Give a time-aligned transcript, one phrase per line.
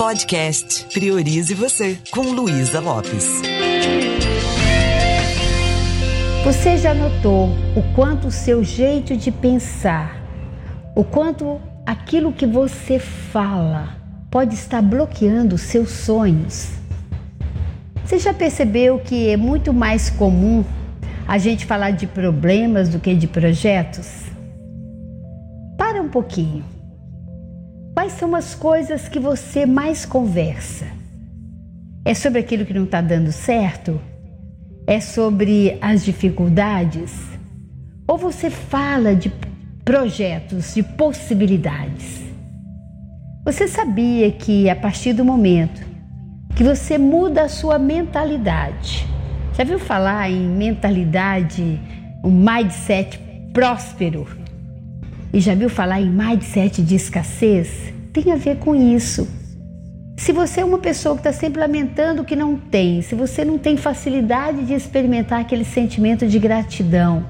[0.00, 3.42] Podcast Priorize Você, com Luísa Lopes.
[6.42, 10.16] Você já notou o quanto o seu jeito de pensar,
[10.96, 13.94] o quanto aquilo que você fala
[14.30, 16.70] pode estar bloqueando seus sonhos?
[18.02, 20.64] Você já percebeu que é muito mais comum
[21.28, 24.24] a gente falar de problemas do que de projetos?
[25.76, 26.79] Para um pouquinho.
[28.00, 30.86] Quais são as coisas que você mais conversa?
[32.02, 34.00] É sobre aquilo que não está dando certo?
[34.86, 37.12] É sobre as dificuldades?
[38.08, 39.30] Ou você fala de
[39.84, 42.22] projetos, de possibilidades?
[43.44, 45.86] Você sabia que a partir do momento
[46.56, 49.06] que você muda a sua mentalidade,
[49.54, 51.78] já viu falar em mentalidade,
[52.24, 53.20] um mindset
[53.52, 54.39] próspero?
[55.32, 57.92] E já viu falar em mindset de escassez?
[58.12, 59.28] Tem a ver com isso.
[60.16, 63.44] Se você é uma pessoa que está sempre lamentando o que não tem, se você
[63.44, 67.24] não tem facilidade de experimentar aquele sentimento de gratidão,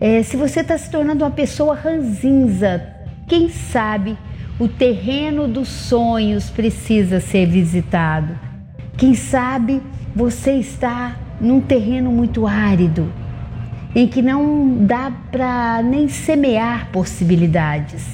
[0.00, 2.82] é, se você está se tornando uma pessoa ranzinza,
[3.28, 4.16] quem sabe
[4.58, 8.38] o terreno dos sonhos precisa ser visitado.
[8.96, 9.82] Quem sabe
[10.14, 13.12] você está num terreno muito árido
[13.94, 18.04] em que não dá para nem semear possibilidades.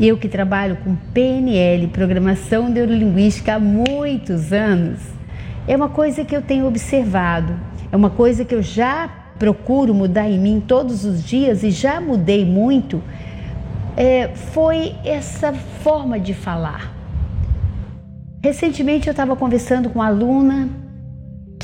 [0.00, 4.98] Eu que trabalho com PNL, Programação Neurolinguística, há muitos anos,
[5.68, 7.54] é uma coisa que eu tenho observado,
[7.90, 9.08] é uma coisa que eu já
[9.38, 13.02] procuro mudar em mim todos os dias e já mudei muito,
[13.96, 16.92] é, foi essa forma de falar.
[18.42, 20.68] Recentemente eu estava conversando com uma aluna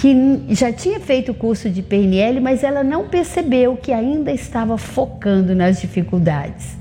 [0.00, 4.78] que já tinha feito o curso de PNL, mas ela não percebeu que ainda estava
[4.78, 6.78] focando nas dificuldades.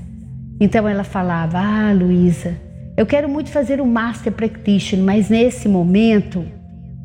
[0.58, 2.56] Então ela falava: Ah, Luísa,
[2.96, 6.46] eu quero muito fazer o um Master Practitioner, mas nesse momento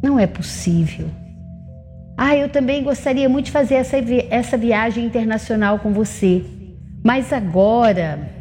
[0.01, 1.07] não é possível.
[2.17, 3.97] Ah, eu também gostaria muito de fazer essa,
[4.29, 6.45] essa viagem internacional com você,
[7.03, 8.31] mas agora.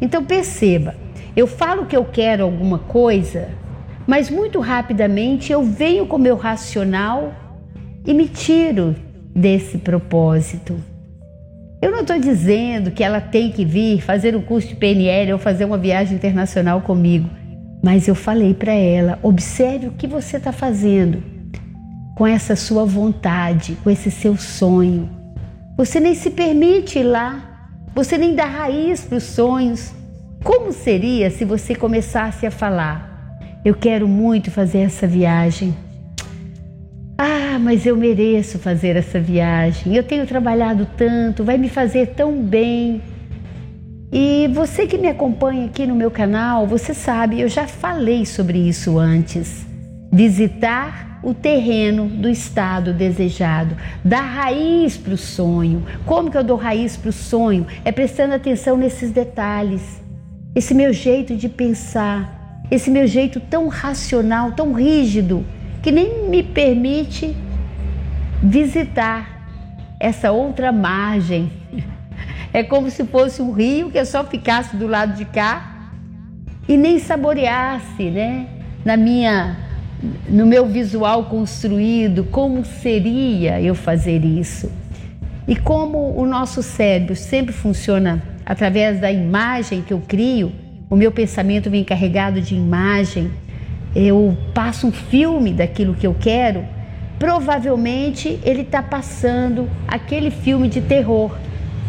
[0.00, 0.94] Então perceba,
[1.36, 3.50] eu falo que eu quero alguma coisa,
[4.08, 7.30] mas muito rapidamente eu venho com meu racional
[8.06, 8.96] e me tiro
[9.36, 10.82] desse propósito.
[11.82, 15.38] Eu não estou dizendo que ela tem que vir fazer um curso de PNL ou
[15.38, 17.28] fazer uma viagem internacional comigo,
[17.84, 21.22] mas eu falei para ela: observe o que você está fazendo
[22.16, 25.10] com essa sua vontade, com esse seu sonho.
[25.76, 29.92] Você nem se permite ir lá, você nem dá raiz para os sonhos.
[30.42, 33.07] Como seria se você começasse a falar?
[33.64, 35.74] Eu quero muito fazer essa viagem.
[37.16, 39.96] Ah, mas eu mereço fazer essa viagem.
[39.96, 43.02] Eu tenho trabalhado tanto, vai me fazer tão bem.
[44.12, 48.58] E você que me acompanha aqui no meu canal, você sabe, eu já falei sobre
[48.58, 49.66] isso antes.
[50.12, 55.84] Visitar o terreno do estado desejado, dar raiz para o sonho.
[56.06, 57.66] Como que eu dou raiz para o sonho?
[57.84, 60.00] É prestando atenção nesses detalhes.
[60.54, 62.37] Esse meu jeito de pensar,
[62.70, 65.44] esse meu jeito tão racional, tão rígido,
[65.82, 67.34] que nem me permite
[68.42, 69.38] visitar
[69.98, 71.50] essa outra margem.
[72.50, 75.90] É como se fosse um rio que eu só ficasse do lado de cá
[76.66, 78.46] e nem saboreasse, né?
[78.86, 79.68] Na minha
[80.28, 84.70] no meu visual construído, como seria eu fazer isso?
[85.46, 90.52] E como o nosso cérebro sempre funciona através da imagem que eu crio,
[90.90, 93.30] o meu pensamento vem carregado de imagem,
[93.94, 96.64] eu passo um filme daquilo que eu quero,
[97.18, 101.36] provavelmente ele está passando aquele filme de terror.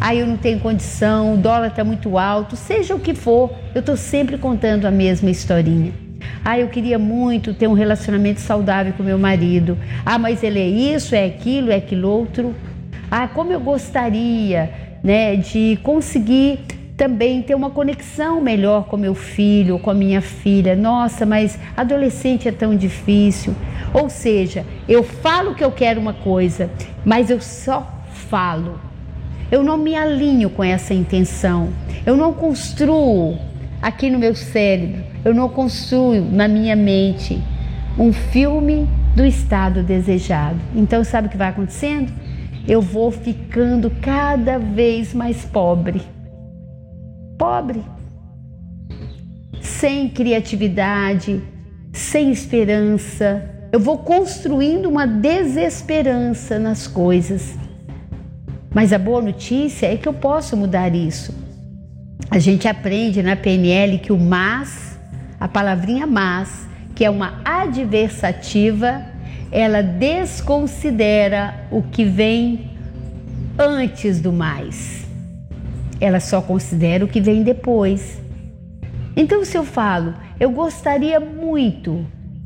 [0.01, 3.79] Aí eu não tenho condição, o dólar está muito alto, seja o que for, eu
[3.81, 5.91] estou sempre contando a mesma historinha.
[6.43, 9.77] Ah, eu queria muito ter um relacionamento saudável com meu marido.
[10.05, 12.55] Ah, mas ele é isso, é aquilo, é aquilo outro.
[13.11, 14.71] Ah, como eu gostaria,
[15.03, 16.59] né, de conseguir
[16.99, 20.75] também ter uma conexão melhor com meu filho, com a minha filha.
[20.75, 23.55] Nossa, mas adolescente é tão difícil.
[23.93, 26.69] Ou seja, eu falo que eu quero uma coisa,
[27.05, 28.81] mas eu só falo.
[29.49, 31.69] Eu não me alinho com essa intenção.
[32.05, 33.37] Eu não construo
[33.81, 37.41] aqui no meu cérebro, eu não construo na minha mente
[37.97, 40.59] um filme do estado desejado.
[40.75, 42.11] Então, sabe o que vai acontecendo?
[42.67, 46.01] Eu vou ficando cada vez mais pobre
[47.39, 47.81] pobre,
[49.61, 51.41] sem criatividade,
[51.93, 53.49] sem esperança.
[53.71, 57.57] Eu vou construindo uma desesperança nas coisas.
[58.71, 61.33] Mas a boa notícia é que eu posso mudar isso.
[62.29, 64.99] A gente aprende na PNL que o mas
[65.39, 69.05] a palavrinha mas, que é uma adversativa,
[69.49, 72.71] ela desconsidera o que vem
[73.57, 75.08] antes do mais.
[75.99, 78.21] Ela só considera o que vem depois.
[79.15, 82.05] Então, se eu falo, eu gostaria muito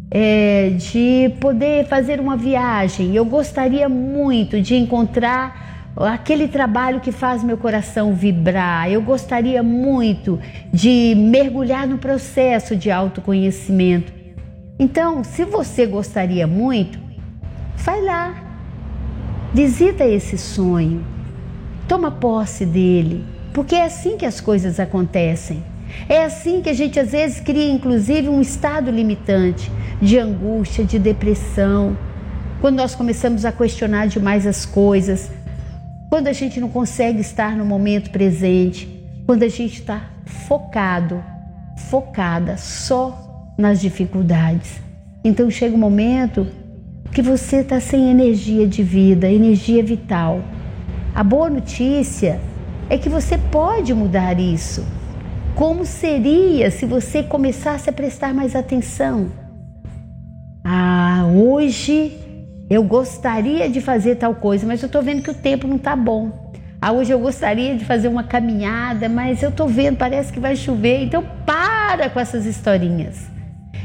[0.09, 7.43] é, de poder fazer uma viagem, eu gostaria muito de encontrar aquele trabalho que faz
[7.43, 10.39] meu coração vibrar, eu gostaria muito
[10.71, 14.11] de mergulhar no processo de autoconhecimento.
[14.79, 16.99] Então, se você gostaria muito,
[17.77, 18.35] vai lá,
[19.53, 21.05] visita esse sonho,
[21.87, 23.23] toma posse dele,
[23.53, 25.63] porque é assim que as coisas acontecem.
[26.09, 29.71] É assim que a gente às vezes cria, inclusive, um estado limitante
[30.01, 31.95] de angústia, de depressão.
[32.59, 35.29] Quando nós começamos a questionar demais as coisas,
[36.09, 38.89] quando a gente não consegue estar no momento presente,
[39.25, 41.23] quando a gente está focado,
[41.89, 44.81] focada só nas dificuldades.
[45.23, 46.47] Então chega um momento
[47.11, 50.41] que você está sem energia de vida, energia vital.
[51.13, 52.41] A boa notícia
[52.89, 54.85] é que você pode mudar isso.
[55.55, 59.31] Como seria se você começasse a prestar mais atenção?
[60.63, 62.17] Ah, hoje
[62.69, 65.95] eu gostaria de fazer tal coisa, mas eu estou vendo que o tempo não está
[65.95, 66.51] bom.
[66.81, 70.55] Ah, hoje eu gostaria de fazer uma caminhada, mas eu estou vendo, parece que vai
[70.55, 71.03] chover.
[71.03, 73.29] Então para com essas historinhas.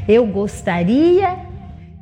[0.07, 1.37] Eu gostaria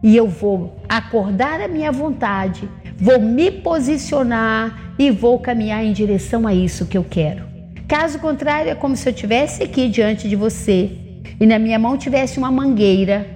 [0.02, 6.48] e eu vou acordar a minha vontade, vou me posicionar e vou caminhar em direção
[6.48, 7.46] a isso que eu quero.
[7.88, 10.92] Caso contrário, é como se eu estivesse aqui diante de você
[11.40, 13.28] e na minha mão tivesse uma mangueira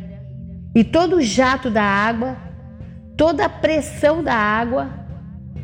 [0.73, 2.35] e todo o jato da água,
[3.15, 4.89] toda a pressão da água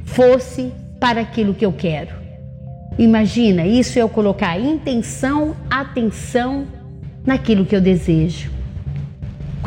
[0.06, 2.16] fosse para aquilo que eu quero.
[2.98, 6.66] Imagina, isso é eu colocar intenção, atenção
[7.26, 8.57] naquilo que eu desejo.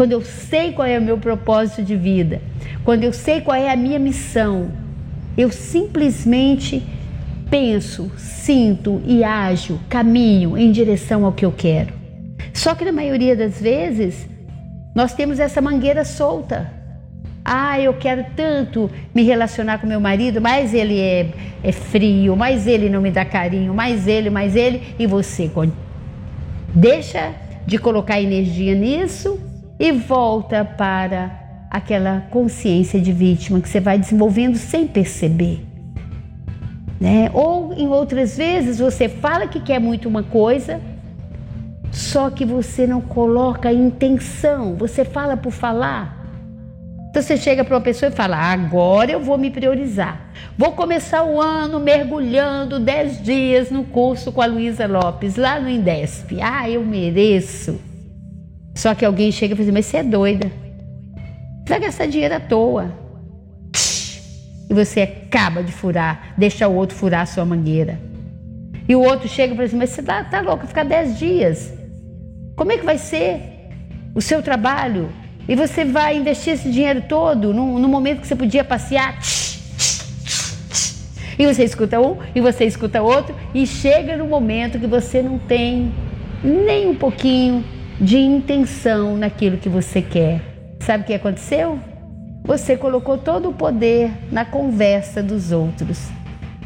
[0.01, 2.41] Quando eu sei qual é o meu propósito de vida,
[2.87, 4.71] quando eu sei qual é a minha missão,
[5.37, 6.83] eu simplesmente
[7.51, 11.93] penso, sinto e ajo, caminho em direção ao que eu quero.
[12.55, 14.27] Só que na maioria das vezes
[14.95, 16.73] nós temos essa mangueira solta.
[17.45, 21.29] Ah, eu quero tanto me relacionar com meu marido, mas ele é,
[21.63, 25.51] é frio, mas ele não me dá carinho, mais ele, mais ele, e você
[26.75, 27.35] deixa
[27.67, 29.50] de colocar energia nisso
[29.81, 31.31] e volta para
[31.71, 35.65] aquela consciência de vítima que você vai desenvolvendo sem perceber.
[37.01, 37.31] Né?
[37.33, 40.79] Ou em outras vezes você fala que quer muito uma coisa,
[41.91, 46.19] só que você não coloca intenção, você fala por falar.
[47.09, 50.31] Então você chega para uma pessoa e fala: agora eu vou me priorizar.
[50.59, 55.71] Vou começar o ano mergulhando 10 dias no curso com a Luísa Lopes, lá no
[55.71, 56.39] Indesp.
[56.41, 57.90] Ah, eu mereço.
[58.75, 60.51] Só que alguém chega e fala assim: mas você é doida.
[61.65, 62.93] Você vai gastar dinheiro à toa
[64.71, 67.99] e você acaba de furar, deixa o outro furar a sua mangueira.
[68.89, 71.73] E o outro chega e fala assim: Mas você tá, tá louco, ficar 10 dias.
[72.57, 73.41] Como é que vai ser
[74.15, 75.11] o seu trabalho?
[75.49, 79.19] E você vai investir esse dinheiro todo no, no momento que você podia passear.
[81.37, 85.39] E você escuta um, e você escuta outro, e chega no momento que você não
[85.39, 85.93] tem
[86.45, 87.65] nem um pouquinho
[88.01, 90.41] de intenção naquilo que você quer.
[90.81, 91.79] Sabe o que aconteceu?
[92.45, 96.09] Você colocou todo o poder na conversa dos outros.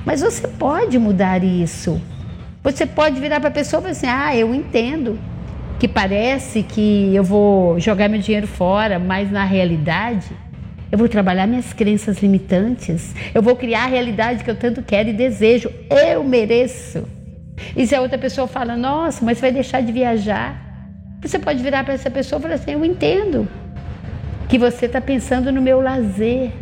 [0.04, 2.00] Mas você pode mudar isso.
[2.62, 5.18] Você pode virar para a pessoa e falar assim: ah, eu entendo
[5.80, 10.30] que parece que eu vou jogar meu dinheiro fora, mas na realidade
[10.92, 13.12] eu vou trabalhar minhas crenças limitantes.
[13.34, 15.68] Eu vou criar a realidade que eu tanto quero e desejo.
[15.90, 17.02] Eu mereço.
[17.76, 20.63] E se a outra pessoa fala: nossa, mas você vai deixar de viajar?
[21.24, 23.48] Você pode virar para essa pessoa e falar assim: eu entendo
[24.48, 26.52] que você está pensando no meu lazer.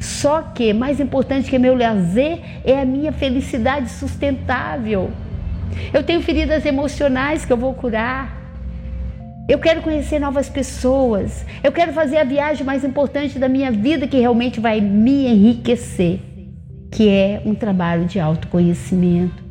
[0.00, 5.10] Só que mais importante que meu lazer é a minha felicidade sustentável.
[5.92, 8.42] Eu tenho feridas emocionais que eu vou curar.
[9.48, 11.44] Eu quero conhecer novas pessoas.
[11.62, 16.20] Eu quero fazer a viagem mais importante da minha vida que realmente vai me enriquecer,
[16.92, 19.42] que é um trabalho de autoconhecimento.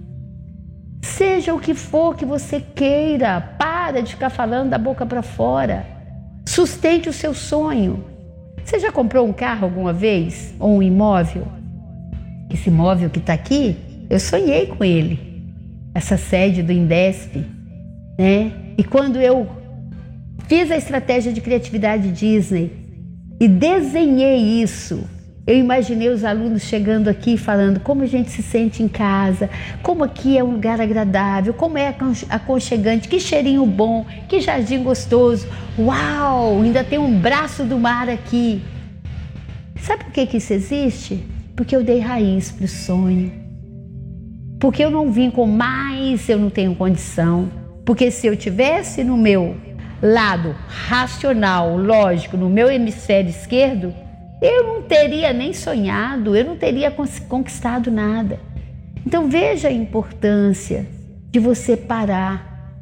[1.01, 5.85] Seja o que for que você queira, para de ficar falando da boca para fora.
[6.45, 8.03] Sustente o seu sonho.
[8.63, 10.53] Você já comprou um carro alguma vez?
[10.59, 11.47] Ou um imóvel?
[12.49, 13.75] Esse imóvel que está aqui,
[14.09, 15.19] eu sonhei com ele.
[15.93, 17.35] Essa sede do Indesp,
[18.17, 18.51] né?
[18.77, 19.47] E quando eu
[20.47, 22.71] fiz a estratégia de criatividade Disney
[23.39, 25.03] e desenhei isso,
[25.45, 29.50] Eu imaginei os alunos chegando aqui falando como a gente se sente em casa,
[29.81, 31.93] como aqui é um lugar agradável, como é
[32.29, 35.45] aconchegante, que cheirinho bom, que jardim gostoso.
[35.77, 38.62] Uau, ainda tem um braço do mar aqui.
[39.81, 41.25] Sabe por que, que isso existe?
[41.57, 43.33] Porque eu dei raiz para o sonho.
[44.62, 47.50] Porque eu não vim com mais, eu não tenho condição.
[47.83, 49.57] Porque se eu tivesse no meu
[50.01, 53.93] lado racional, lógico, no meu hemisfério esquerdo,
[54.43, 56.91] eu não teria nem sonhado, eu não teria
[57.29, 58.41] conquistado nada.
[59.05, 60.85] Então veja a importância
[61.31, 62.75] de você parar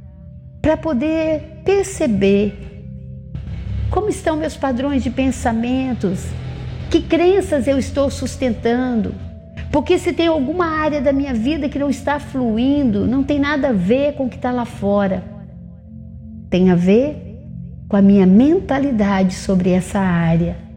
[0.60, 2.56] para poder perceber
[3.92, 6.26] como estão meus padrões de pensamentos,
[6.90, 9.14] que crenças eu estou sustentando.
[9.72, 13.70] Porque se tem alguma área da minha vida que não está fluindo, não tem nada
[13.70, 15.24] a ver com o que está lá fora.
[16.50, 17.40] Tem a ver
[17.88, 20.71] com a minha mentalidade sobre essa área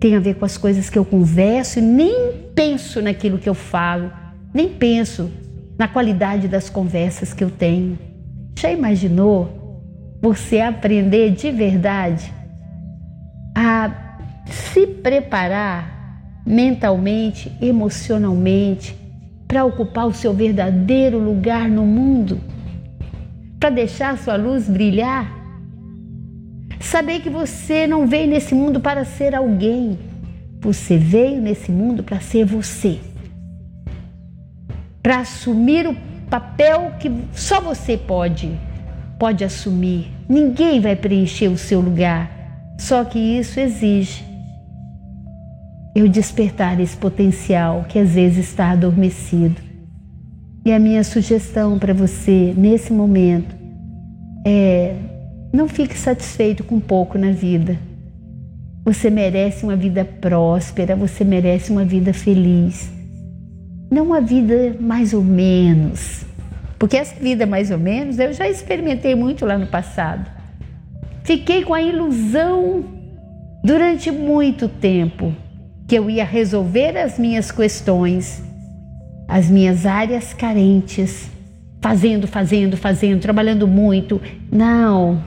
[0.00, 3.54] tem a ver com as coisas que eu converso e nem penso naquilo que eu
[3.54, 4.10] falo,
[4.52, 5.30] nem penso
[5.78, 7.98] na qualidade das conversas que eu tenho.
[8.58, 9.82] Já imaginou
[10.22, 12.32] você aprender de verdade
[13.54, 13.90] a
[14.46, 18.96] se preparar mentalmente, emocionalmente,
[19.46, 22.40] para ocupar o seu verdadeiro lugar no mundo?
[23.58, 25.39] Para deixar sua luz brilhar?
[26.80, 29.98] Saber que você não veio nesse mundo para ser alguém,
[30.60, 32.98] você veio nesse mundo para ser você.
[35.02, 35.96] Para assumir o
[36.28, 38.50] papel que só você pode
[39.20, 40.10] pode assumir.
[40.26, 42.30] Ninguém vai preencher o seu lugar.
[42.78, 44.24] Só que isso exige
[45.94, 49.60] eu despertar esse potencial que às vezes está adormecido.
[50.64, 53.54] E a minha sugestão para você nesse momento
[54.46, 54.96] é
[55.52, 57.76] não fique satisfeito com pouco na vida.
[58.84, 62.90] Você merece uma vida próspera, você merece uma vida feliz.
[63.90, 66.24] Não uma vida mais ou menos.
[66.78, 70.30] Porque essa vida mais ou menos eu já experimentei muito lá no passado.
[71.24, 72.84] Fiquei com a ilusão
[73.62, 75.34] durante muito tempo
[75.86, 78.42] que eu ia resolver as minhas questões,
[79.28, 81.28] as minhas áreas carentes,
[81.80, 84.20] fazendo, fazendo, fazendo, trabalhando muito.
[84.50, 85.22] Não,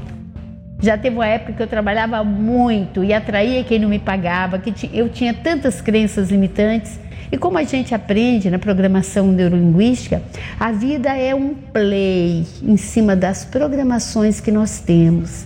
[0.83, 4.89] já teve uma época que eu trabalhava muito e atraía quem não me pagava, que
[4.93, 6.99] eu tinha tantas crenças limitantes.
[7.31, 10.21] E como a gente aprende na programação neurolinguística,
[10.59, 15.45] a vida é um play em cima das programações que nós temos.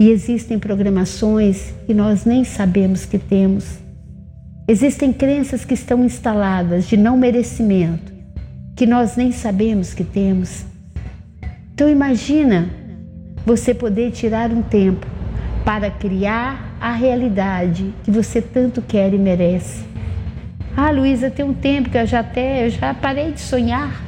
[0.00, 3.78] E existem programações que nós nem sabemos que temos.
[4.66, 8.14] Existem crenças que estão instaladas de não merecimento,
[8.74, 10.64] que nós nem sabemos que temos.
[11.74, 12.70] Então imagina
[13.44, 15.06] você poder tirar um tempo
[15.64, 19.84] para criar a realidade que você tanto quer e merece.
[20.76, 24.02] Ah, Luísa, tem um tempo que eu já até eu já parei de sonhar.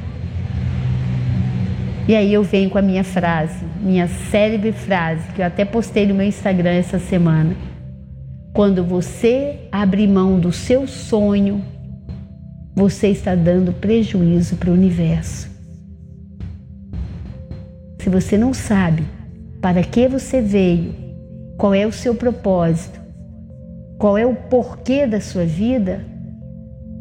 [2.07, 6.05] E aí eu venho com a minha frase, minha célebre frase, que eu até postei
[6.05, 7.55] no meu Instagram essa semana.
[8.53, 11.63] Quando você abre mão do seu sonho,
[12.75, 15.49] você está dando prejuízo para o universo.
[17.99, 19.03] Se você não sabe
[19.67, 20.95] para que você veio,
[21.57, 23.01] qual é o seu propósito,
[23.97, 26.05] qual é o porquê da sua vida,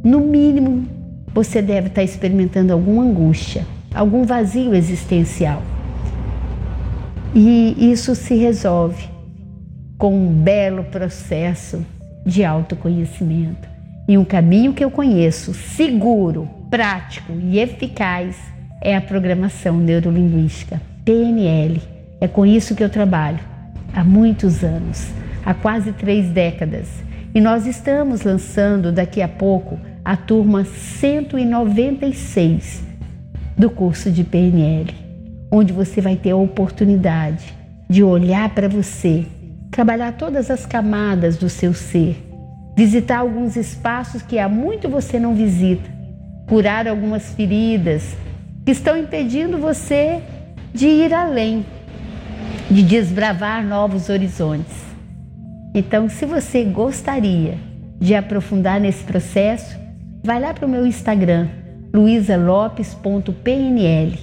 [0.02, 0.84] no mínimo
[1.32, 5.62] você deve estar experimentando alguma angústia, algum vazio existencial.
[7.32, 9.08] E isso se resolve
[9.96, 11.86] com um belo processo
[12.26, 13.68] de autoconhecimento.
[14.08, 18.36] E um caminho que eu conheço, seguro, prático e eficaz,
[18.82, 23.40] é a programação neurolinguística, PNL é com isso que eu trabalho
[23.94, 25.06] há muitos anos,
[25.44, 26.88] há quase três décadas.
[27.34, 32.82] E nós estamos lançando daqui a pouco a turma 196
[33.56, 34.94] do curso de PNL,
[35.50, 37.54] onde você vai ter a oportunidade
[37.88, 39.24] de olhar para você,
[39.70, 42.16] trabalhar todas as camadas do seu ser,
[42.76, 45.90] visitar alguns espaços que há muito você não visita,
[46.46, 48.16] curar algumas feridas
[48.64, 50.22] que estão impedindo você
[50.72, 51.64] de ir além
[52.70, 54.84] de desbravar novos horizontes.
[55.74, 57.58] Então, se você gostaria
[58.00, 59.78] de aprofundar nesse processo,
[60.24, 61.48] vai lá para o meu Instagram,
[61.94, 64.18] luisalopes.pnl.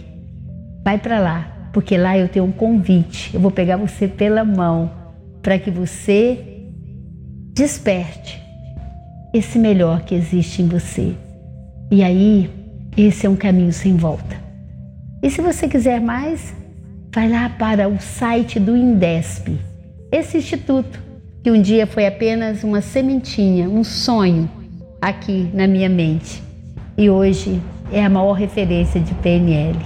[0.84, 3.34] Vai para lá, porque lá eu tenho um convite.
[3.34, 4.92] Eu vou pegar você pela mão
[5.42, 6.68] para que você
[7.54, 8.42] desperte
[9.34, 11.14] esse melhor que existe em você.
[11.92, 12.50] E aí,
[12.98, 14.36] esse é um caminho sem volta.
[15.22, 16.54] E se você quiser mais,
[17.13, 19.60] vai lá para o site do INDESP,
[20.12, 21.00] esse instituto
[21.43, 24.50] que um dia foi apenas uma sementinha, um sonho
[25.00, 26.41] aqui na minha mente
[26.98, 29.77] e hoje é a maior referência de PNL.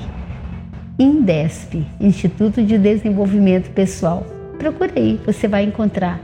[0.98, 4.25] Indesp, Instituto de Desenvolvimento Pessoal.
[4.57, 6.19] Procure aí, você vai encontrar.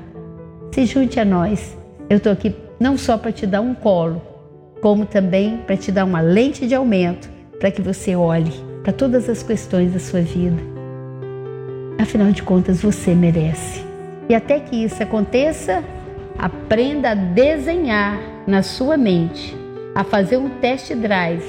[0.72, 1.77] Se junte a nós.
[2.10, 4.22] Eu estou aqui não só para te dar um colo,
[4.81, 7.29] como também para te dar uma lente de aumento
[7.60, 8.51] para que você olhe
[8.83, 10.73] para todas as questões da sua vida.
[11.97, 13.83] Afinal de contas, você merece.
[14.29, 15.83] E até que isso aconteça,
[16.38, 19.55] aprenda a desenhar na sua mente,
[19.95, 21.43] a fazer um test drive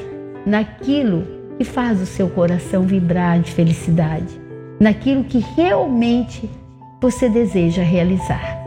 [0.46, 1.26] naquilo
[1.58, 4.40] que faz o seu coração vibrar de felicidade,
[4.80, 6.50] naquilo que realmente
[7.00, 8.63] você deseja realizar.